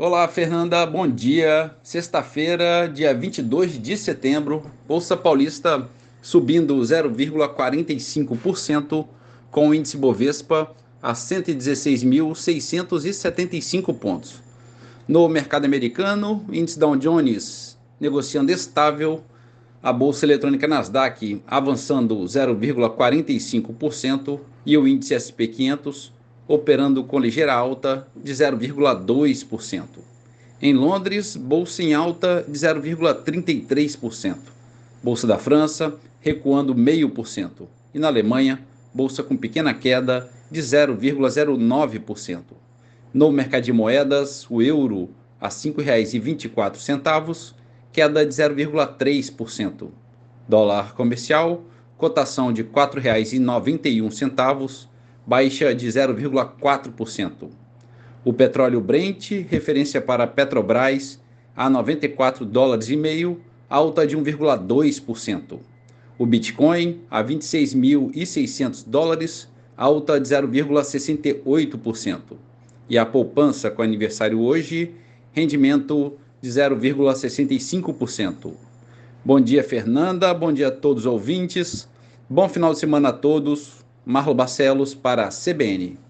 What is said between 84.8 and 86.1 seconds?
para a CBN.